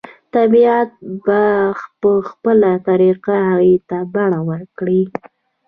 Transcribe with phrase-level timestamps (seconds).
[0.35, 0.89] طبیعت
[1.25, 1.41] به
[1.99, 5.03] په خپله طریقه هغې ته بڼه ورکړي